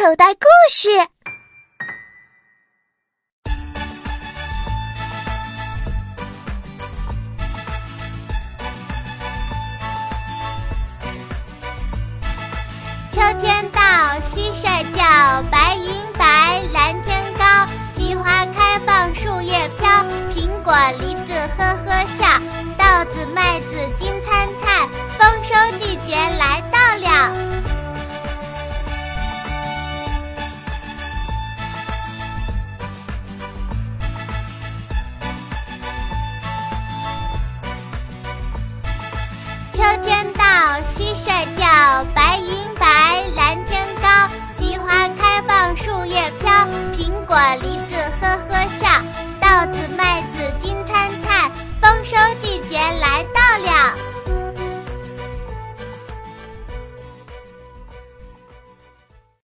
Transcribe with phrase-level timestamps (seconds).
[0.00, 0.88] 口袋故事。
[13.12, 13.82] 秋天到
[14.22, 19.86] 蟋蟀叫白云白蓝天高菊花开放树叶飘
[20.34, 21.14] 苹果梨
[39.80, 40.44] 秋天到
[40.82, 49.02] 蟋蟀叫白云白蓝天高菊花开放树叶飘苹果梨子呵呵笑
[49.40, 52.49] 稻子麦子金灿灿丰收季